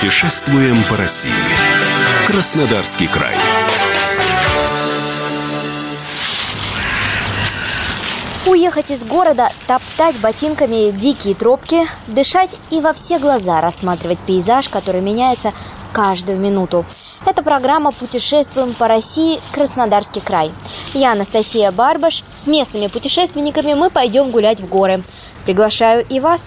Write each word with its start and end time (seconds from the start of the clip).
Путешествуем 0.00 0.82
по 0.88 0.96
России. 0.96 1.30
Краснодарский 2.26 3.06
край. 3.06 3.34
Уехать 8.46 8.90
из 8.92 9.04
города, 9.04 9.52
топтать 9.66 10.16
ботинками 10.16 10.90
дикие 10.90 11.34
тропки, 11.34 11.82
дышать 12.06 12.48
и 12.70 12.80
во 12.80 12.94
все 12.94 13.18
глаза 13.18 13.60
рассматривать 13.60 14.18
пейзаж, 14.20 14.70
который 14.70 15.02
меняется 15.02 15.52
каждую 15.92 16.38
минуту. 16.38 16.86
Это 17.26 17.42
программа 17.42 17.92
«Путешествуем 17.92 18.72
по 18.72 18.88
России. 18.88 19.38
Краснодарский 19.52 20.22
край». 20.22 20.50
Я 20.94 21.12
Анастасия 21.12 21.70
Барбаш. 21.72 22.24
С 22.42 22.46
местными 22.46 22.86
путешественниками 22.86 23.74
мы 23.74 23.90
пойдем 23.90 24.30
гулять 24.30 24.60
в 24.60 24.66
горы. 24.66 24.96
Приглашаю 25.44 26.06
и 26.08 26.20
вас. 26.20 26.40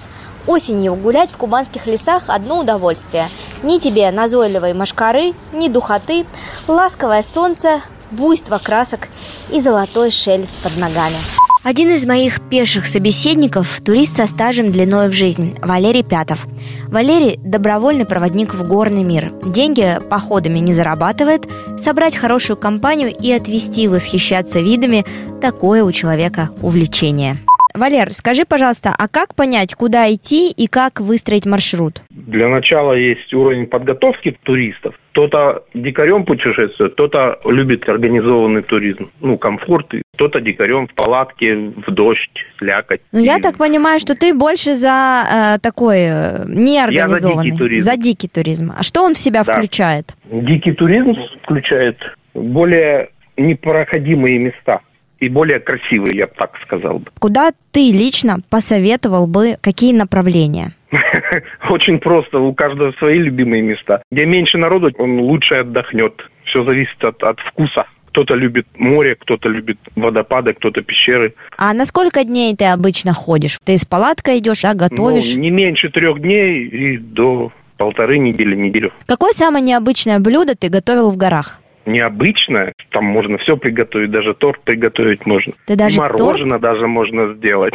Осенью 0.45 0.95
гулять 0.95 1.31
в 1.31 1.37
кубанских 1.37 1.85
лесах– 1.87 2.23
одно 2.27 2.59
удовольствие. 2.59 3.25
Ни 3.63 3.79
тебе 3.79 4.11
назойливой 4.11 4.73
машкары, 4.73 5.33
ни 5.53 5.69
духоты, 5.69 6.25
ласковое 6.67 7.23
солнце, 7.23 7.81
буйство 8.11 8.59
красок 8.61 9.07
и 9.51 9.61
золотой 9.61 10.11
шелест 10.11 10.61
под 10.63 10.77
ногами. 10.77 11.15
Один 11.63 11.91
из 11.91 12.05
моих 12.05 12.41
пеших 12.49 12.85
собеседников– 12.85 13.79
турист 13.85 14.17
со 14.17 14.27
стажем 14.27 14.69
длиной 14.69 15.07
в 15.07 15.13
жизнь– 15.13 15.57
Валерий 15.61 16.03
Пятов. 16.03 16.45
Валерий– 16.87 17.39
добровольный 17.43 18.03
проводник 18.03 18.53
в 18.53 18.67
горный 18.67 19.03
мир. 19.03 19.31
Деньги 19.45 19.97
походами 20.09 20.59
не 20.59 20.73
зарабатывает, 20.73 21.47
собрать 21.79 22.17
хорошую 22.17 22.57
компанию 22.57 23.15
и 23.15 23.31
отвести 23.31 23.87
восхищаться 23.87 24.59
видами– 24.59 25.05
такое 25.41 25.85
у 25.85 25.91
человека 25.93 26.49
увлечение. 26.61 27.37
Валер, 27.73 28.13
скажи, 28.13 28.45
пожалуйста, 28.45 28.93
а 28.97 29.07
как 29.07 29.33
понять, 29.33 29.73
куда 29.73 30.11
идти 30.13 30.51
и 30.51 30.67
как 30.67 30.99
выстроить 30.99 31.45
маршрут? 31.47 32.01
Для 32.11 32.47
начала 32.47 32.93
есть 32.93 33.33
уровень 33.33 33.65
подготовки 33.65 34.37
туристов. 34.43 34.95
Кто-то 35.11 35.63
дикарем 35.73 36.23
путешествует, 36.25 36.93
кто-то 36.93 37.39
любит 37.45 37.87
организованный 37.89 38.61
туризм, 38.61 39.09
ну, 39.21 39.37
комфорт, 39.37 39.91
кто-то 40.15 40.39
дикарем 40.39 40.87
в 40.87 40.93
палатке, 40.93 41.55
в 41.55 41.91
дождь, 41.91 42.45
слякоть. 42.59 43.01
Ну, 43.11 43.19
я 43.19 43.39
так 43.39 43.57
понимаю, 43.57 43.99
что 43.99 44.15
ты 44.15 44.33
больше 44.33 44.75
за 44.75 45.55
э, 45.55 45.59
такой 45.61 45.97
э, 46.01 46.43
неорганизованный. 46.47 47.09
Я 47.09 47.19
за 47.19 47.43
дикий 47.43 47.57
туризм. 47.57 47.85
За 47.85 47.97
дикий 47.97 48.27
туризм. 48.27 48.71
А 48.77 48.83
что 48.83 49.03
он 49.03 49.13
в 49.13 49.17
себя 49.17 49.43
Да. 49.43 49.53
включает? 49.53 50.15
Дикий 50.31 50.71
туризм 50.73 51.13
включает 51.43 51.97
более 52.33 53.09
непроходимые 53.37 54.37
места 54.39 54.81
и 55.23 55.29
более 55.29 55.59
красивые, 55.59 56.17
я 56.17 56.27
бы 56.27 56.33
так 56.37 56.51
сказал 56.63 56.99
бы. 56.99 57.05
Куда 57.19 57.51
ты 57.71 57.91
лично 57.91 58.39
посоветовал 58.49 59.27
бы, 59.27 59.57
какие 59.61 59.93
направления? 59.93 60.73
Очень 61.69 61.99
просто, 61.99 62.39
у 62.39 62.53
каждого 62.53 62.91
свои 62.93 63.19
любимые 63.19 63.61
места. 63.61 64.01
Где 64.11 64.25
меньше 64.25 64.57
народу, 64.57 64.91
он 64.97 65.19
лучше 65.19 65.55
отдохнет. 65.55 66.13
Все 66.45 66.63
зависит 66.65 67.03
от, 67.03 67.23
от 67.23 67.39
вкуса. 67.39 67.85
Кто-то 68.09 68.35
любит 68.35 68.67
море, 68.77 69.15
кто-то 69.15 69.49
любит 69.49 69.79
водопады, 69.95 70.53
кто-то 70.53 70.81
пещеры. 70.81 71.33
А 71.57 71.73
на 71.73 71.85
сколько 71.85 72.23
дней 72.23 72.55
ты 72.55 72.65
обычно 72.65 73.13
ходишь? 73.13 73.57
Ты 73.63 73.77
с 73.77 73.85
палаткой 73.85 74.37
идешь, 74.37 74.61
да, 74.61 74.75
готовишь? 74.75 75.33
Ну, 75.33 75.41
не 75.41 75.49
меньше 75.49 75.89
трех 75.89 76.21
дней 76.21 76.67
и 76.67 76.97
до 76.97 77.51
полторы 77.77 78.19
недели, 78.19 78.55
неделю. 78.55 78.91
Какое 79.07 79.31
самое 79.31 79.63
необычное 79.63 80.19
блюдо 80.19 80.55
ты 80.55 80.69
готовил 80.69 81.09
в 81.09 81.17
горах? 81.17 81.59
Необычно, 81.85 82.71
там 82.91 83.05
можно 83.05 83.37
все 83.39 83.57
приготовить, 83.57 84.11
даже 84.11 84.33
торт 84.33 84.61
приготовить 84.61 85.25
можно. 85.25 85.53
Ты 85.65 85.75
даже 85.75 85.99
Мороженое 85.99 86.59
даже 86.59 86.87
можно 86.87 87.33
сделать. 87.33 87.73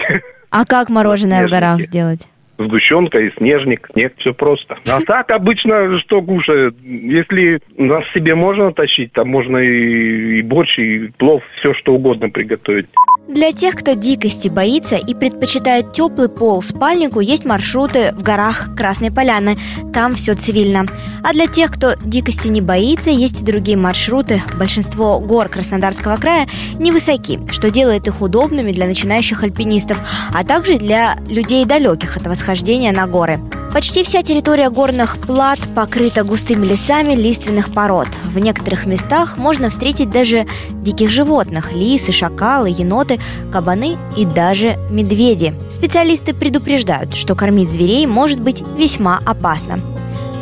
А 0.51 0.65
как 0.65 0.89
мороженое 0.89 1.47
в 1.47 1.51
горах 1.51 1.83
сделать? 1.83 2.27
Сгущенка 2.59 3.19
и 3.19 3.31
снежник. 3.37 3.89
Нет, 3.95 4.15
все 4.19 4.35
просто. 4.35 4.79
А 4.89 5.01
так 5.03 5.31
обычно 5.31 5.97
что 6.01 6.21
кушают? 6.23 6.77
Если 6.83 7.61
нас 7.77 8.03
себе 8.13 8.35
можно 8.35 8.73
тащить, 8.73 9.13
там 9.13 9.29
можно 9.29 9.59
и, 9.59 10.41
и 10.41 10.43
борщ, 10.43 10.77
и 10.77 11.11
плов, 11.19 11.41
все 11.61 11.73
что 11.75 11.95
угодно 11.95 12.29
приготовить. 12.31 12.87
Для 13.29 13.53
тех, 13.53 13.77
кто 13.77 13.93
дикости 13.93 14.49
боится 14.49 14.97
и 14.97 15.15
предпочитает 15.15 15.93
теплый 15.93 16.29
пол 16.29 16.63
спальнику, 16.63 17.21
есть 17.21 17.45
маршруты 17.45 18.13
в 18.13 18.23
горах 18.23 18.75
Красной 18.75 19.13
Поляны. 19.13 19.57
Там 19.93 20.15
все 20.15 20.35
цивильно. 20.35 20.87
А 21.23 21.33
для 21.35 21.47
тех, 21.47 21.71
кто 21.71 21.93
дикости 22.03 22.49
не 22.49 22.63
боится, 22.63 23.11
есть 23.11 23.43
и 23.43 23.45
другие 23.45 23.77
маршруты. 23.77 24.43
Большинство 24.59 25.21
гор 25.21 25.49
Краснодарского 25.49 26.17
края 26.17 26.49
невысоки, 26.81 27.39
что 27.53 27.71
делает 27.71 28.09
их 28.09 28.21
удобными 28.21 28.73
для 28.73 28.87
начинающих 28.87 29.45
альпинистов, 29.45 29.99
а 30.35 30.43
также 30.43 30.79
для 30.79 31.19
людей 31.29 31.65
далеких 31.67 32.17
от 32.17 32.27
восхождения 32.27 32.48
на 32.49 33.07
горы. 33.07 33.39
Почти 33.73 34.03
вся 34.03 34.23
территория 34.23 34.71
горных 34.71 35.19
плат 35.19 35.59
покрыта 35.77 36.25
густыми 36.25 36.65
лесами 36.65 37.15
лиственных 37.15 37.73
пород. 37.73 38.09
В 38.25 38.39
некоторых 38.39 38.87
местах 38.87 39.37
можно 39.37 39.69
встретить 39.69 40.11
даже 40.11 40.47
диких 40.83 41.11
животных– 41.11 41.73
лисы, 41.75 42.11
шакалы, 42.11 42.71
еноты, 42.71 43.19
кабаны 43.53 43.99
и 44.17 44.25
даже 44.25 44.79
медведи. 44.91 45.55
Специалисты 45.69 46.33
предупреждают, 46.33 47.15
что 47.15 47.35
кормить 47.35 47.71
зверей 47.71 48.07
может 48.07 48.41
быть 48.41 48.63
весьма 48.79 49.21
опасно. 49.27 49.81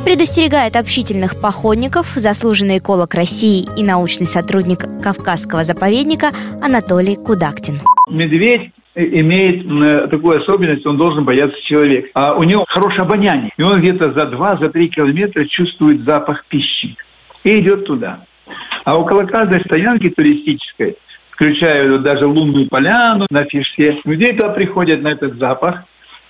Предостерегает 0.05 0.77
общительных 0.77 1.41
походников 1.41 2.13
заслуженный 2.15 2.79
эколог 2.79 3.13
России 3.15 3.67
и 3.77 3.83
научный 3.83 4.29
сотрудник 4.29 4.87
Кавказского 5.03 5.65
заповедника 5.65 6.31
Анатолий 6.63 7.17
Кудактин. 7.17 7.81
Медведь 8.09 8.71
имеет 8.97 9.65
м, 9.65 10.09
такую 10.09 10.43
особенность, 10.43 10.87
он 10.87 10.97
должен 10.97 11.25
бояться 11.25 11.57
человека. 11.65 12.09
А 12.15 12.35
у 12.35 12.43
него 12.43 12.65
хорошее 12.67 13.03
обоняние. 13.03 13.51
И 13.57 13.63
он 13.63 13.81
где-то 13.81 14.13
за 14.13 14.27
2-3 14.27 14.89
километра 14.89 15.45
чувствует 15.45 16.05
запах 16.05 16.45
пищи 16.47 16.97
и 17.45 17.61
идет 17.61 17.85
туда. 17.85 18.25
А 18.85 18.97
около 18.97 19.25
каждой 19.25 19.61
стоянки 19.61 20.09
туристической, 20.09 20.97
включая 21.31 21.99
даже 21.99 22.27
лунную 22.27 22.69
поляну 22.69 23.27
на 23.31 23.45
Фишке, 23.45 24.01
медведи 24.05 24.39
туда 24.39 24.53
приходят 24.53 25.03
на 25.03 25.09
этот 25.09 25.37
запах, 25.37 25.85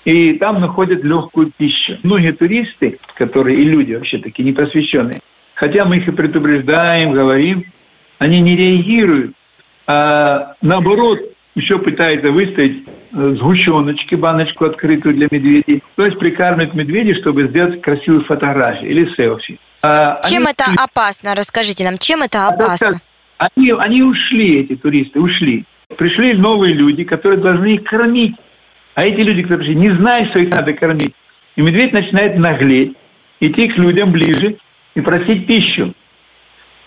и 0.04 0.34
там 0.34 0.60
находят 0.60 1.04
легкую 1.04 1.52
пищу. 1.56 1.98
Многие 2.02 2.32
туристы, 2.32 2.98
которые 3.16 3.58
и 3.58 3.64
люди 3.64 3.94
вообще 3.94 4.18
такие 4.18 4.44
непросвещенные, 4.44 5.20
хотя 5.54 5.84
мы 5.84 5.98
их 5.98 6.08
и 6.08 6.12
предупреждаем, 6.12 7.12
говорим, 7.12 7.64
они 8.18 8.40
не 8.40 8.56
реагируют, 8.56 9.32
а 9.86 10.54
наоборот 10.62 11.20
еще 11.56 11.78
пытаются 11.78 12.30
выставить 12.30 12.84
э, 13.12 13.34
сгущеночки, 13.38 14.14
баночку 14.14 14.66
открытую 14.66 15.14
для 15.14 15.26
медведей. 15.30 15.82
То 15.96 16.04
есть 16.04 16.18
прикармливают 16.18 16.74
медведей, 16.74 17.18
чтобы 17.20 17.48
сделать 17.48 17.80
красивую 17.80 18.24
фотографию 18.24 18.90
или 18.90 19.14
селфи. 19.16 19.58
А 19.82 20.20
Чем 20.28 20.42
они- 20.42 20.52
это 20.52 20.64
опасно? 20.76 21.34
Расскажите 21.34 21.82
нам, 21.84 21.96
чем 21.98 22.22
это 22.22 22.46
а 22.46 22.48
опасно? 22.50 23.00
Они, 23.38 23.72
они 23.72 24.02
ушли, 24.02 24.60
эти 24.60 24.76
туристы, 24.76 25.18
ушли. 25.18 25.64
Пришли 25.96 26.34
новые 26.34 26.74
люди, 26.74 27.04
которые 27.04 27.40
должны 27.40 27.76
их 27.76 27.84
кормить. 27.84 28.36
А 28.94 29.04
эти 29.04 29.20
люди, 29.20 29.42
которые 29.42 29.66
пришли, 29.66 29.76
не 29.76 29.96
знают, 29.96 30.30
что 30.30 30.40
их 30.40 30.50
надо 30.54 30.74
кормить. 30.74 31.14
И 31.56 31.62
медведь 31.62 31.92
начинает 31.92 32.36
наглеть, 32.36 32.92
идти 33.40 33.68
к 33.68 33.78
людям 33.78 34.12
ближе 34.12 34.58
и 34.94 35.00
просить 35.00 35.46
пищу. 35.46 35.94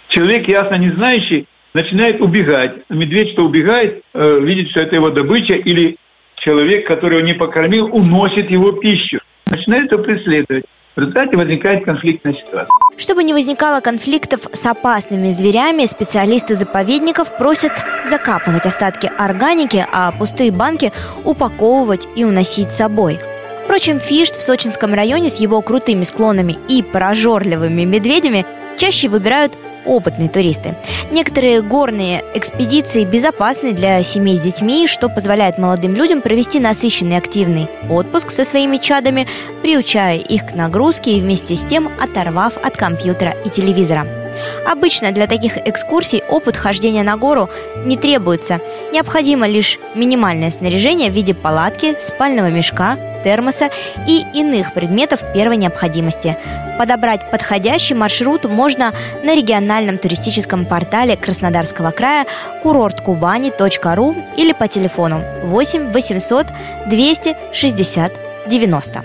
Человек, 0.10 0.48
ясно 0.48 0.76
не 0.76 0.92
знающий, 0.92 1.48
начинает 1.74 2.22
убегать. 2.22 2.84
Медведь, 2.90 3.34
что 3.34 3.44
убегает, 3.44 4.04
э, 4.14 4.40
видит, 4.42 4.70
что 4.72 4.82
это 4.82 4.96
его 4.96 5.10
добыча, 5.10 5.56
или 5.56 5.98
человек, 6.38 6.88
который 6.88 7.18
его 7.18 7.28
не 7.28 7.34
покормил, 7.34 7.86
уносит 7.86 8.50
его 8.50 8.74
пищу. 8.74 9.20
Начинает 9.50 9.92
его 9.92 10.04
преследовать. 10.04 10.66
В 10.96 11.02
результате 11.02 11.38
возникает 11.38 11.86
конфликтная 11.86 12.34
ситуация. 12.34 12.68
Чтобы 12.98 13.24
не 13.24 13.34
возникало 13.34 13.80
конфликтов 13.80 14.42
с 14.52 14.66
опасными 14.66 15.30
зверями, 15.30 15.86
специалисты 15.86 16.56
заповедников 16.56 17.38
просят 17.38 17.72
закапывать 18.06 18.66
остатки 18.66 19.10
органики, 19.18 19.86
а 19.94 20.12
пустые 20.12 20.52
банки 20.52 20.92
упаковывать 21.24 22.10
и 22.16 22.26
уносить 22.26 22.72
с 22.72 22.78
собой. 22.78 23.20
Впрочем, 23.64 24.00
Фишт 24.00 24.36
в 24.36 24.42
Сочинском 24.42 24.94
районе 24.94 25.30
с 25.30 25.40
его 25.40 25.62
крутыми 25.62 26.04
склонами 26.04 26.58
и 26.68 26.84
прожорливыми 26.84 27.84
медведями 27.84 28.46
чаще 28.78 29.08
выбирают 29.08 29.58
опытные 29.90 30.30
туристы. 30.30 30.76
Некоторые 31.12 31.62
горные 31.62 32.24
экспедиции 32.34 33.04
безопасны 33.04 33.74
для 33.74 34.02
семей 34.04 34.38
с 34.38 34.42
детьми, 34.42 34.88
что 34.88 35.10
позволяет 35.10 35.58
молодым 35.58 35.96
людям 35.96 36.22
провести 36.22 36.60
насыщенный 36.60 37.18
активный 37.18 37.68
отпуск 37.90 38.32
со 38.32 38.44
своими 38.44 38.78
чадами, 38.78 39.28
приучая 39.62 40.18
их 40.18 40.46
к 40.46 40.56
нагрузке 40.56 41.18
и 41.18 41.22
вместе 41.22 41.56
с 41.56 41.62
тем 41.62 41.90
оторвав 42.00 42.58
от 42.58 42.78
компьютера 42.78 43.36
и 43.46 43.50
телевизора. 43.50 44.19
Обычно 44.66 45.12
для 45.12 45.28
таких 45.28 45.58
экскурсий 45.58 46.24
опыт 46.30 46.58
хождения 46.58 47.04
на 47.04 47.18
гору 47.18 47.50
не 47.86 47.98
требуется. 47.98 48.60
Необходимо 48.92 49.48
лишь 49.48 49.80
минимальное 49.96 50.52
снаряжение 50.52 51.10
в 51.10 51.14
виде 51.14 51.34
палатки, 51.34 51.96
спального 52.00 52.50
мешка, 52.50 52.98
термоса 53.24 53.70
и 54.08 54.26
иных 54.34 54.74
предметов 54.74 55.22
первой 55.34 55.58
необходимости. 55.58 56.38
Подобрать 56.78 57.30
подходящий 57.30 57.94
маршрут 57.94 58.46
можно 58.46 58.94
на 59.24 59.36
региональном 59.36 59.98
туристическом 59.98 60.66
портале 60.66 61.18
Краснодарского 61.18 61.92
края 61.92 62.26
курорткубани.ру 62.64 64.16
или 64.38 64.54
по 64.54 64.68
телефону 64.68 65.22
8 65.44 65.92
800 65.92 66.48
260 66.88 68.14
90. 68.48 69.04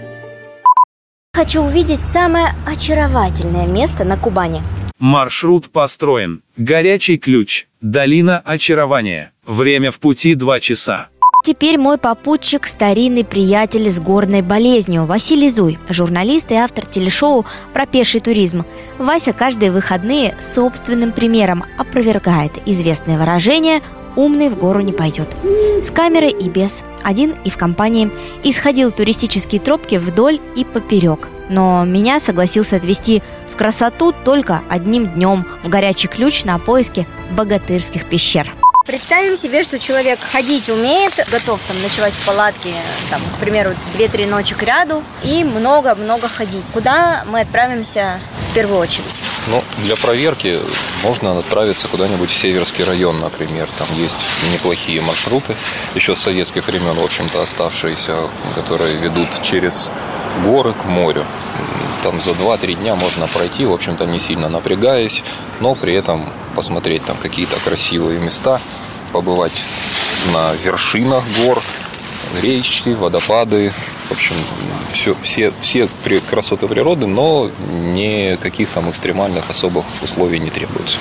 Хочу 1.35 1.63
увидеть 1.63 2.05
самое 2.05 2.55
очаровательное 2.65 3.67
место 3.67 4.05
на 4.05 4.17
Кубани. 4.17 4.63
Маршрут 5.05 5.69
построен. 5.69 6.41
Горячий 6.57 7.19
ключ. 7.19 7.67
Долина 7.83 8.39
очарования. 8.39 9.33
Время 9.45 9.91
в 9.91 9.99
пути 9.99 10.35
2 10.35 10.61
часа. 10.61 11.09
Теперь 11.45 11.77
мой 11.77 11.99
попутчик– 11.99 12.67
старинный 12.67 13.23
приятель 13.23 13.91
с 13.91 14.01
горной 14.01 14.41
болезнью 14.41 15.05
Василий 15.05 15.51
Зуй, 15.51 15.79
журналист 15.91 16.51
и 16.53 16.55
автор 16.55 16.87
телешоу 16.87 17.45
про 17.75 17.85
пеший 17.85 18.21
туризм. 18.21 18.65
Вася 18.97 19.35
каждые 19.35 19.73
выходные 19.73 20.39
собственным 20.41 21.13
примером 21.13 21.65
опровергает 21.77 22.53
известное 22.65 23.19
выражение 23.19 23.83
«умный 24.17 24.49
в 24.49 24.59
гору 24.59 24.81
не 24.81 24.93
пойдет». 24.93 25.29
С 25.83 25.91
камерой 25.91 26.31
и 26.31 26.49
без, 26.49 26.85
один 27.03 27.35
и 27.45 27.51
в 27.51 27.57
компании, 27.57 28.11
исходил 28.43 28.91
туристические 28.91 29.61
тропки 29.61 29.97
вдоль 29.97 30.41
и 30.57 30.65
поперек. 30.65 31.29
Но 31.51 31.85
меня 31.85 32.21
согласился 32.21 32.77
отвезти 32.77 33.23
в 33.53 33.57
красоту 33.57 34.15
только 34.25 34.63
одним 34.69 35.07
днем 35.07 35.45
в 35.63 35.69
горячий 35.69 36.09
ключ 36.09 36.45
на 36.45 36.59
поиски 36.59 37.07
богатырских 37.33 38.07
пещер. 38.07 38.53
Представим 38.87 39.39
себе, 39.39 39.63
что 39.63 39.79
человек 39.79 40.19
ходить 40.21 40.69
умеет, 40.69 41.15
готов 41.31 41.59
там 41.67 41.81
ночевать 41.83 42.13
в 42.13 42.27
палатке, 42.27 42.75
там, 43.09 43.23
к 43.37 43.41
примеру, 43.41 43.71
2-3 43.99 44.27
ночи 44.29 44.55
к 44.55 44.63
ряду 44.63 45.03
и 45.23 45.43
много-много 45.43 46.29
ходить. 46.29 46.67
Куда 46.71 47.25
мы 47.27 47.41
отправимся 47.41 48.21
в 48.51 48.55
первую 48.55 48.79
очередь? 48.79 49.07
Ну, 49.49 49.63
для 49.79 49.95
проверки 49.97 50.59
можно 51.03 51.39
отправиться 51.39 51.87
куда-нибудь 51.89 52.31
в 52.31 52.35
Северский 52.35 52.85
район, 52.85 53.21
например. 53.21 53.69
Там 53.79 53.87
есть 53.95 54.17
неплохие 54.53 55.03
маршруты, 55.03 55.55
еще 55.95 56.17
с 56.17 56.21
советских 56.21 56.67
времен, 56.67 56.95
в 56.95 57.05
общем-то, 57.05 57.43
оставшиеся, 57.43 58.17
которые 58.55 58.97
ведут 58.97 59.29
через 59.43 59.91
горы 60.43 60.73
к 60.73 60.87
морю. 60.87 61.27
Там 62.03 62.23
за 62.23 62.33
2-3 62.33 62.75
дня 62.75 62.95
можно 62.95 63.27
пройти, 63.29 63.67
в 63.67 63.73
общем-то, 63.73 64.07
не 64.07 64.19
сильно 64.19 64.49
напрягаясь, 64.49 65.23
но 65.61 65.75
при 65.75 65.95
этом 65.95 66.33
посмотреть 66.55 67.05
там 67.05 67.17
какие-то 67.19 67.57
красивые 67.61 68.21
места, 68.21 68.61
побывать 69.13 69.63
на 70.33 70.55
вершинах 70.55 71.23
гор, 71.39 71.63
речки, 72.43 72.91
водопады, 72.91 73.73
в 74.09 74.13
общем, 74.13 74.35
все, 74.93 75.17
все, 75.23 75.53
все 75.61 75.89
красоты 76.31 76.69
природы, 76.69 77.07
но 77.07 77.51
никаких 77.93 78.69
там 78.71 78.91
экстремальных 78.91 79.49
особых 79.51 79.85
условий 80.03 80.39
не 80.39 80.51
требуется. 80.51 80.99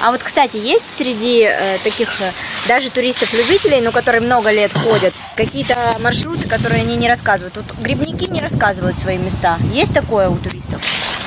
А 0.00 0.10
вот, 0.10 0.22
кстати, 0.22 0.56
есть 0.56 0.84
среди 0.96 1.42
э, 1.42 1.78
таких 1.84 2.20
э, 2.20 2.32
даже 2.68 2.90
туристов-любителей, 2.90 3.80
ну, 3.80 3.92
которые 3.92 4.22
много 4.22 4.50
лет 4.50 4.72
ходят, 4.72 5.14
какие-то 5.36 5.96
маршруты, 6.00 6.48
которые 6.48 6.82
они 6.82 6.96
не 6.96 7.08
рассказывают? 7.08 7.56
Вот 7.56 7.66
грибники 7.78 8.30
не 8.30 8.40
рассказывают 8.40 8.98
свои 8.98 9.18
места. 9.18 9.58
Есть 9.72 9.92
такое 9.92 10.28
у 10.28 10.36
туристов? 10.36 10.80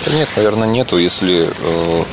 Да 0.05 0.11
нет, 0.11 0.29
наверное, 0.35 0.67
нету. 0.67 0.97
Если 0.97 1.47
э, 1.47 2.03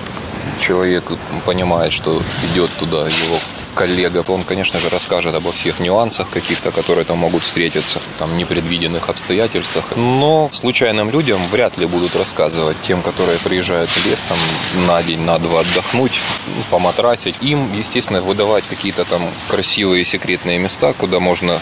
человек 0.60 1.12
понимает, 1.44 1.92
что 1.92 2.22
идет 2.52 2.70
туда 2.78 3.06
его 3.06 3.38
коллега, 3.76 4.22
то 4.22 4.32
он, 4.32 4.42
конечно 4.42 4.80
же, 4.80 4.88
расскажет 4.88 5.34
обо 5.34 5.52
всех 5.52 5.78
нюансах 5.80 6.30
каких-то, 6.30 6.72
которые 6.72 7.04
там 7.04 7.18
могут 7.18 7.42
встретиться, 7.42 8.00
там, 8.18 8.36
непредвиденных 8.38 9.08
обстоятельствах. 9.10 9.84
Но 9.96 10.48
случайным 10.52 11.10
людям 11.10 11.46
вряд 11.52 11.76
ли 11.76 11.86
будут 11.86 12.16
рассказывать 12.16 12.78
тем, 12.88 13.02
которые 13.02 13.38
приезжают 13.38 13.90
в 13.90 14.06
лес 14.06 14.18
там 14.28 14.38
на 14.86 15.02
день, 15.02 15.20
на 15.20 15.38
два 15.38 15.60
отдохнуть, 15.60 16.18
ну, 16.46 16.62
поматрасить. 16.70 17.36
Им, 17.42 17.76
естественно, 17.76 18.22
выдавать 18.22 18.64
какие-то 18.64 19.04
там 19.04 19.22
красивые 19.48 20.04
секретные 20.04 20.58
места, 20.58 20.94
куда 20.94 21.20
можно 21.20 21.60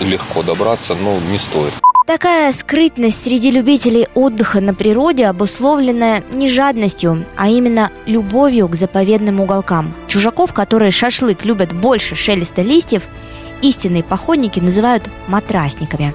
легко 0.00 0.42
добраться, 0.42 0.94
ну, 0.94 1.20
не 1.20 1.38
стоит. 1.38 1.72
Такая 2.06 2.52
скрытность 2.52 3.22
среди 3.22 3.52
любителей 3.52 4.08
отдыха 4.14 4.60
на 4.60 4.74
природе 4.74 5.26
обусловлена 5.26 6.18
не 6.32 6.48
жадностью, 6.48 7.24
а 7.36 7.48
именно 7.48 7.92
любовью 8.06 8.66
к 8.66 8.74
заповедным 8.74 9.38
уголкам. 9.40 9.94
Чужаков, 10.08 10.52
которые 10.52 10.90
шашлык 10.90 11.44
любят 11.44 11.72
больше 11.72 12.16
шелеста 12.16 12.62
листьев, 12.62 13.04
истинные 13.60 14.02
походники 14.02 14.58
называют 14.58 15.04
матрасниками. 15.28 16.12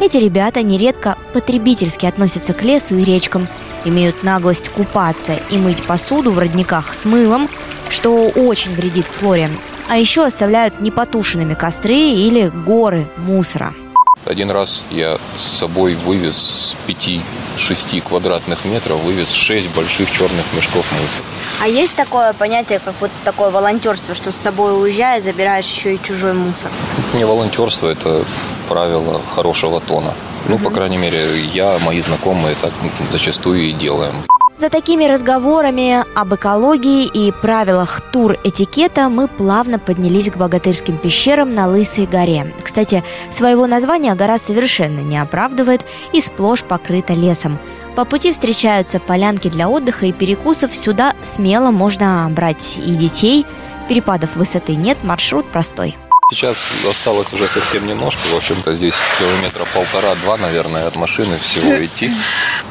Эти 0.00 0.18
ребята 0.18 0.62
нередко 0.62 1.18
потребительски 1.32 2.06
относятся 2.06 2.52
к 2.52 2.62
лесу 2.62 2.94
и 2.94 3.02
речкам, 3.02 3.48
имеют 3.84 4.22
наглость 4.22 4.68
купаться 4.68 5.34
и 5.50 5.58
мыть 5.58 5.82
посуду 5.82 6.30
в 6.30 6.38
родниках 6.38 6.94
с 6.94 7.04
мылом, 7.06 7.48
что 7.88 8.26
очень 8.28 8.72
вредит 8.72 9.06
флоре, 9.06 9.50
а 9.88 9.96
еще 9.96 10.24
оставляют 10.24 10.80
непотушенными 10.80 11.54
костры 11.54 11.96
или 11.96 12.52
горы 12.64 13.04
мусора– 13.16 13.74
один 14.24 14.50
раз 14.50 14.84
я 14.90 15.18
с 15.36 15.42
собой 15.42 15.94
вывез 15.94 16.36
с 16.36 16.76
5-6 16.88 18.00
квадратных 18.02 18.64
метров, 18.64 19.00
вывез 19.00 19.30
6 19.30 19.74
больших 19.74 20.10
черных 20.10 20.44
мешков 20.54 20.84
мусора. 20.92 21.24
А 21.60 21.68
есть 21.68 21.94
такое 21.94 22.32
понятие, 22.32 22.78
как 22.78 22.94
вот 23.00 23.10
такое 23.24 23.50
волонтерство, 23.50 24.14
что 24.14 24.32
с 24.32 24.36
собой 24.36 24.80
уезжая, 24.80 25.20
забираешь 25.20 25.66
еще 25.66 25.94
и 25.94 26.02
чужой 26.02 26.32
мусор? 26.32 26.70
Не 27.12 27.24
волонтерство, 27.24 27.88
это 27.88 28.24
правило 28.68 29.20
хорошего 29.34 29.80
тона. 29.80 30.14
Ну, 30.48 30.56
угу. 30.56 30.64
по 30.64 30.70
крайней 30.70 30.98
мере, 30.98 31.40
я, 31.52 31.78
мои 31.78 32.00
знакомые 32.00 32.56
так 32.60 32.72
зачастую 33.10 33.62
и 33.62 33.72
делаем. 33.72 34.24
За 34.64 34.70
такими 34.70 35.04
разговорами 35.04 36.06
об 36.14 36.34
экологии 36.34 37.04
и 37.04 37.32
правилах 37.32 38.00
тур-этикета 38.12 39.10
мы 39.10 39.28
плавно 39.28 39.78
поднялись 39.78 40.30
к 40.30 40.38
богатырским 40.38 40.96
пещерам 40.96 41.54
на 41.54 41.68
Лысой 41.68 42.06
горе. 42.06 42.50
Кстати, 42.62 43.04
своего 43.30 43.66
названия 43.66 44.14
гора 44.14 44.38
совершенно 44.38 45.00
не 45.00 45.18
оправдывает 45.18 45.84
и 46.14 46.22
сплошь 46.22 46.62
покрыта 46.62 47.12
лесом. 47.12 47.58
По 47.94 48.06
пути 48.06 48.32
встречаются 48.32 49.00
полянки 49.00 49.50
для 49.50 49.68
отдыха 49.68 50.06
и 50.06 50.12
перекусов. 50.12 50.74
Сюда 50.74 51.12
смело 51.22 51.70
можно 51.70 52.26
брать 52.30 52.78
и 52.78 52.94
детей. 52.94 53.44
Перепадов 53.86 54.34
высоты 54.34 54.76
нет, 54.76 54.96
маршрут 55.02 55.44
простой. 55.44 55.94
Сейчас 56.30 56.70
осталось 56.90 57.30
уже 57.34 57.48
совсем 57.48 57.86
немножко. 57.86 58.26
В 58.28 58.36
общем-то, 58.36 58.74
здесь 58.74 58.94
километра 59.18 59.66
полтора-два, 59.74 60.38
наверное, 60.38 60.86
от 60.86 60.96
машины 60.96 61.36
всего 61.36 61.84
идти. 61.84 62.10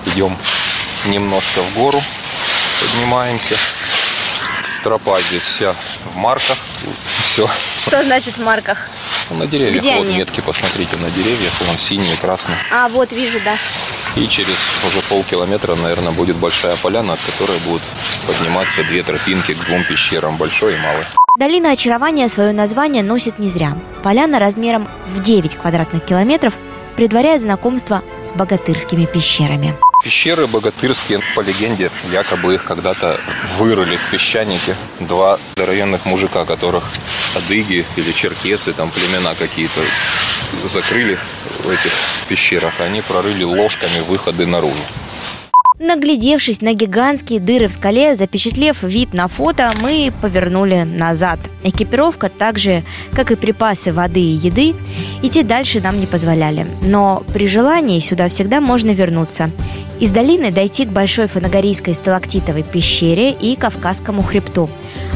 Идем 0.07 0.35
немножко 1.05 1.61
в 1.61 1.77
гору 1.77 2.01
поднимаемся. 2.79 3.55
Тропа 4.83 5.21
здесь 5.21 5.41
вся 5.41 5.73
в 6.13 6.17
марках. 6.17 6.57
Все. 7.05 7.47
Что 7.87 8.03
значит 8.03 8.37
в 8.37 8.43
марках? 8.43 8.89
Ну, 9.29 9.37
на 9.37 9.47
деревьях. 9.47 9.81
Где 9.81 9.95
вот 9.95 10.05
они? 10.05 10.17
метки, 10.17 10.41
посмотрите, 10.41 10.97
на 10.97 11.09
деревьях. 11.11 11.53
Вон 11.65 11.77
синие, 11.77 12.15
красные. 12.17 12.57
А, 12.71 12.89
вот 12.89 13.11
вижу, 13.11 13.39
да. 13.45 13.55
И 14.15 14.27
через 14.27 14.55
уже 14.85 15.01
полкилометра, 15.09 15.75
наверное, 15.75 16.11
будет 16.11 16.35
большая 16.35 16.75
поляна, 16.77 17.13
от 17.13 17.19
которой 17.21 17.57
будут 17.59 17.81
подниматься 18.27 18.83
две 18.83 19.03
тропинки 19.03 19.53
к 19.53 19.65
двум 19.65 19.83
пещерам, 19.85 20.35
большой 20.37 20.75
и 20.75 20.77
малой. 20.77 21.05
Долина 21.39 21.71
очарования 21.71 22.27
свое 22.27 22.51
название 22.51 23.01
носит 23.01 23.39
не 23.39 23.49
зря. 23.49 23.75
Поляна 24.03 24.37
размером 24.37 24.87
в 25.07 25.21
9 25.21 25.55
квадратных 25.55 26.05
километров 26.05 26.53
предваряет 26.95 27.41
знакомство 27.41 28.03
с 28.23 28.33
богатырскими 28.33 29.05
пещерами. 29.05 29.75
Пещеры 30.03 30.47
богатырские, 30.47 31.21
по 31.33 31.39
легенде, 31.39 31.89
якобы 32.11 32.55
их 32.55 32.65
когда-то 32.65 33.21
вырыли 33.57 33.95
в 33.95 34.11
песчанике. 34.11 34.75
Два 34.99 35.39
здоровенных 35.55 36.05
мужика, 36.05 36.43
которых 36.43 36.83
адыги 37.37 37.85
или 37.95 38.11
черкесы, 38.11 38.73
там 38.73 38.91
племена 38.91 39.33
какие-то, 39.33 39.79
закрыли 40.65 41.17
в 41.63 41.69
этих 41.69 41.93
пещерах. 42.27 42.81
Они 42.81 43.01
прорыли 43.01 43.45
ложками 43.45 44.01
выходы 44.05 44.45
наружу. 44.45 44.75
Наглядевшись 45.79 46.61
на 46.61 46.73
гигантские 46.73 47.39
дыры 47.39 47.67
в 47.67 47.71
скале, 47.73 48.15
запечатлев 48.15 48.83
вид 48.83 49.13
на 49.13 49.27
фото, 49.27 49.71
мы 49.81 50.13
повернули 50.21 50.83
назад. 50.83 51.39
Экипировка, 51.63 52.29
так 52.29 52.59
же, 52.59 52.83
как 53.13 53.31
и 53.31 53.35
припасы 53.35 53.91
воды 53.91 54.21
и 54.21 54.35
еды, 54.35 54.75
идти 55.23 55.43
дальше 55.43 55.81
нам 55.81 55.99
не 55.99 56.05
позволяли. 56.05 56.67
Но 56.83 57.23
при 57.33 57.47
желании 57.47 57.99
сюда 57.99 58.29
всегда 58.29 58.61
можно 58.61 58.91
вернуться. 58.91 59.49
Из 59.99 60.11
долины 60.11 60.51
дойти 60.51 60.85
к 60.85 60.89
Большой 60.89 61.27
Фанагорийской 61.27 61.93
сталактитовой 61.93 62.63
пещере 62.63 63.31
и 63.31 63.55
Кавказскому 63.55 64.23
хребту. 64.23 64.69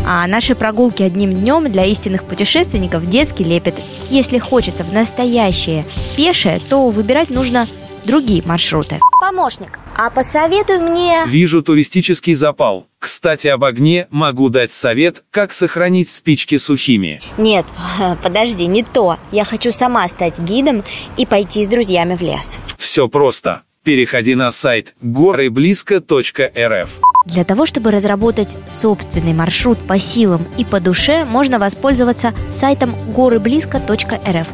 А 0.06 0.26
наши 0.28 0.56
прогулки 0.56 1.04
одним 1.04 1.32
днем 1.32 1.72
для 1.72 1.86
истинных 1.86 2.24
путешественников 2.24 3.10
детский 3.10 3.44
лепет. 3.44 3.76
Если 4.10 4.38
хочется 4.38 4.84
в 4.84 4.94
настоящее 4.94 5.84
пешее, 6.16 6.60
то 6.70 6.90
выбирать 6.90 7.30
нужно 7.30 7.66
другие 8.06 8.42
маршруты. 8.46 9.00
Помощник, 9.20 9.80
а 9.96 10.10
посоветуй 10.10 10.80
мне... 10.80 11.26
Вижу 11.28 11.62
туристический 11.62 12.34
запал. 12.34 12.88
Кстати, 13.00 13.48
об 13.48 13.64
огне 13.64 14.08
могу 14.10 14.50
дать 14.50 14.72
совет, 14.72 15.24
как 15.32 15.52
сохранить 15.52 16.08
спички 16.08 16.58
сухими. 16.58 17.22
Нет, 17.38 17.66
подожди, 18.24 18.66
не 18.66 18.84
то. 18.84 19.18
Я 19.32 19.44
хочу 19.44 19.72
сама 19.72 20.08
стать 20.08 20.40
гидом 20.40 20.84
и 21.18 21.26
пойти 21.26 21.66
с 21.66 21.68
друзьями 21.68 22.16
в 22.16 22.22
лес. 22.22 22.62
Все 22.78 23.08
просто. 23.08 23.64
Переходи 23.88 24.36
на 24.36 24.52
сайт 24.52 24.96
горыблизко.рф. 25.02 27.00
Для 27.26 27.46
того, 27.46 27.66
чтобы 27.66 27.90
разработать 27.92 28.58
собственный 28.68 29.32
маршрут 29.32 29.78
по 29.78 29.98
силам 29.98 30.46
и 30.58 30.66
по 30.66 30.82
душе, 30.82 31.24
можно 31.24 31.58
воспользоваться 31.58 32.34
сайтом 32.52 32.94
горыблизко.рф. 33.16 34.48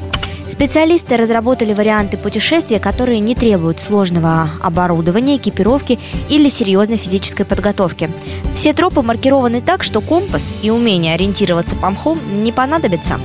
Специалисты 0.48 1.18
разработали 1.18 1.74
варианты 1.74 2.16
путешествия, 2.18 2.78
которые 2.78 3.22
не 3.22 3.34
требуют 3.34 3.80
сложного 3.80 4.52
оборудования, 4.62 5.38
экипировки 5.38 5.98
или 6.30 6.48
серьезной 6.50 6.98
физической 6.98 7.44
подготовки. 7.44 8.12
Все 8.54 8.72
тропы 8.72 9.02
маркированы 9.02 9.62
так, 9.62 9.82
что 9.82 10.00
компас 10.02 10.54
и 10.62 10.70
умение 10.70 11.16
ориентироваться 11.16 11.75
по 11.75 11.90
мху 11.90 12.20
не 12.32 12.52
понадобится. 12.52 13.20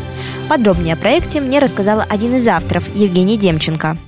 Подробнее 0.49 0.95
о 0.95 0.97
проекте 0.97 1.43
мне 1.43 1.59
рассказал 1.59 2.01
один 2.09 2.37
из 2.37 2.49
авторов, 2.49 2.89
Евгений 2.97 3.37
Демченко 3.37 3.99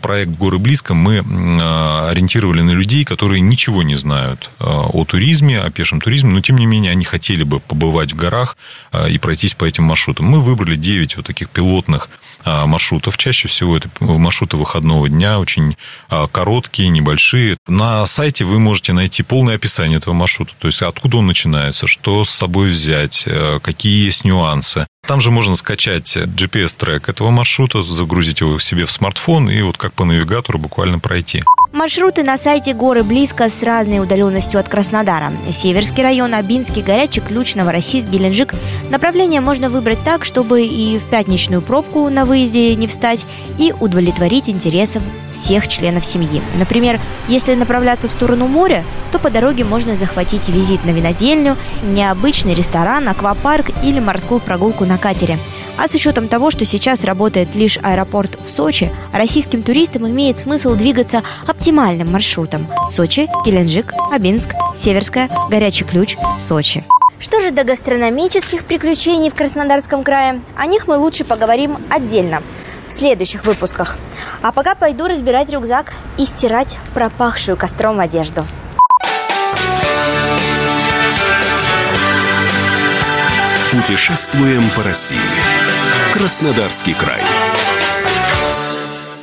проект 0.00 0.32
«Горы 0.32 0.58
близко» 0.58 0.94
мы 0.94 1.22
а, 1.62 2.08
ориентировали 2.10 2.62
на 2.62 2.70
людей, 2.70 3.04
которые 3.04 3.40
ничего 3.40 3.82
не 3.82 3.94
знают 3.94 4.50
а, 4.58 4.86
о 4.86 5.04
туризме, 5.04 5.60
о 5.60 5.70
пешем 5.70 6.00
туризме, 6.00 6.30
но, 6.30 6.40
тем 6.40 6.58
не 6.58 6.66
менее, 6.66 6.92
они 6.92 7.04
хотели 7.04 7.42
бы 7.42 7.60
побывать 7.60 8.12
в 8.12 8.16
горах 8.16 8.56
и 9.08 9.18
пройтись 9.18 9.54
по 9.54 9.64
этим 9.64 9.84
маршрутам. 9.84 10.26
Мы 10.26 10.40
выбрали 10.40 10.76
9 10.76 11.16
вот 11.16 11.26
таких 11.26 11.50
пилотных 11.50 12.08
маршрутов. 12.44 13.16
Чаще 13.16 13.48
всего 13.48 13.76
это 13.76 13.88
маршруты 14.00 14.56
выходного 14.56 15.08
дня, 15.08 15.38
очень 15.38 15.76
короткие, 16.30 16.90
небольшие. 16.90 17.56
На 17.66 18.04
сайте 18.06 18.44
вы 18.44 18.58
можете 18.58 18.92
найти 18.92 19.22
полное 19.22 19.54
описание 19.56 19.96
этого 19.96 20.14
маршрута, 20.14 20.52
то 20.58 20.68
есть 20.68 20.82
откуда 20.82 21.18
он 21.18 21.26
начинается, 21.26 21.86
что 21.86 22.24
с 22.24 22.30
собой 22.30 22.70
взять, 22.70 23.26
какие 23.62 24.04
есть 24.04 24.24
нюансы. 24.24 24.86
Там 25.06 25.20
же 25.20 25.30
можно 25.30 25.54
скачать 25.54 26.16
GPS-трек 26.16 27.08
этого 27.08 27.30
маршрута, 27.30 27.82
загрузить 27.82 28.40
его 28.40 28.58
себе 28.58 28.86
в 28.86 28.90
смартфон 28.90 29.50
и 29.50 29.60
вот 29.62 29.76
как 29.76 29.92
по 29.92 30.04
навигатору 30.04 30.58
буквально 30.58 30.98
пройти. 30.98 31.42
Маршруты 31.74 32.22
на 32.22 32.38
сайте 32.38 32.72
горы 32.72 33.02
близко 33.02 33.48
с 33.48 33.60
разной 33.64 33.98
удаленностью 33.98 34.60
от 34.60 34.68
Краснодара. 34.68 35.32
Северский 35.50 36.04
район, 36.04 36.32
Абинский, 36.32 36.82
Горячий 36.82 37.20
Ключ, 37.20 37.56
Новороссийск, 37.56 38.08
Геленджик. 38.08 38.54
Направление 38.90 39.40
можно 39.40 39.68
выбрать 39.68 39.98
так, 40.04 40.24
чтобы 40.24 40.62
и 40.62 40.98
в 40.98 41.02
пятничную 41.02 41.62
пробку 41.62 42.08
на 42.10 42.26
выезде 42.26 42.76
не 42.76 42.86
встать, 42.86 43.26
и 43.58 43.74
удовлетворить 43.80 44.48
интересам 44.48 45.02
всех 45.32 45.66
членов 45.66 46.04
семьи. 46.04 46.40
Например, 46.60 47.00
если 47.26 47.56
направляться 47.56 48.06
в 48.06 48.12
сторону 48.12 48.46
моря, 48.46 48.84
то 49.10 49.18
по 49.18 49.28
дороге 49.28 49.64
можно 49.64 49.96
захватить 49.96 50.48
визит 50.48 50.84
на 50.84 50.90
винодельню, 50.90 51.56
необычный 51.82 52.54
ресторан, 52.54 53.08
аквапарк 53.08 53.70
или 53.82 53.98
морскую 53.98 54.38
прогулку 54.38 54.84
на 54.84 54.96
катере. 54.96 55.40
А 55.76 55.88
с 55.88 55.94
учетом 55.94 56.28
того, 56.28 56.50
что 56.50 56.64
сейчас 56.64 57.04
работает 57.04 57.54
лишь 57.54 57.78
аэропорт 57.82 58.38
в 58.44 58.48
Сочи, 58.48 58.90
российским 59.12 59.62
туристам 59.62 60.08
имеет 60.08 60.38
смысл 60.38 60.74
двигаться 60.74 61.22
оптимальным 61.46 62.12
маршрутом. 62.12 62.66
Сочи, 62.90 63.28
Геленджик, 63.44 63.92
Абинск, 64.12 64.50
Северская, 64.76 65.28
Горячий 65.50 65.84
ключ, 65.84 66.16
Сочи. 66.38 66.84
Что 67.18 67.40
же 67.40 67.50
до 67.50 67.64
гастрономических 67.64 68.64
приключений 68.64 69.30
в 69.30 69.34
Краснодарском 69.34 70.04
крае? 70.04 70.42
О 70.56 70.66
них 70.66 70.86
мы 70.86 70.96
лучше 70.96 71.24
поговорим 71.24 71.78
отдельно 71.90 72.42
в 72.86 72.92
следующих 72.92 73.44
выпусках. 73.44 73.98
А 74.42 74.52
пока 74.52 74.74
пойду 74.74 75.06
разбирать 75.06 75.50
рюкзак 75.50 75.94
и 76.18 76.26
стирать 76.26 76.78
пропахшую 76.92 77.56
костром 77.56 77.98
одежду. 77.98 78.46
Путешествуем 83.72 84.62
по 84.76 84.82
России. 84.82 85.18
Краснодарский 86.14 86.94
край. 86.94 87.33